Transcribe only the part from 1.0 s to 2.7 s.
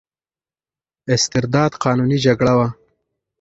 استرداد قانوني جګړه وه.